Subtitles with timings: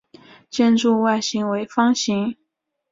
[0.49, 2.35] 建筑外形为方形。